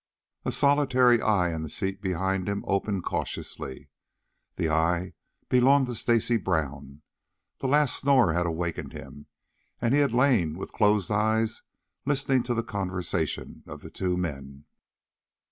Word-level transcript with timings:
A 0.45 0.51
solitary 0.51 1.21
eye 1.21 1.53
in 1.53 1.61
the 1.61 1.69
seat 1.69 2.01
behind, 2.01 2.49
opened 2.65 3.03
cautiously. 3.03 3.91
The 4.55 4.67
eye 4.67 5.13
belonged 5.47 5.85
to 5.85 5.93
Stacy 5.93 6.37
Brown. 6.37 7.03
The 7.59 7.67
last 7.67 7.97
snore 7.97 8.33
had 8.33 8.47
awakened 8.47 8.93
him, 8.93 9.27
and 9.79 9.93
he 9.93 9.99
had 9.99 10.11
lain 10.11 10.57
with 10.57 10.73
closed 10.73 11.11
eyes 11.11 11.61
listening 12.03 12.41
to 12.49 12.55
the 12.55 12.63
conversation 12.63 13.61
of 13.67 13.83
the 13.83 13.91
two 13.91 14.17
men. 14.17 14.65